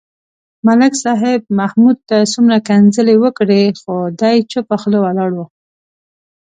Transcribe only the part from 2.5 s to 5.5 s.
کنځلې وکړې. خو دی چوپه خوله ولاړ و.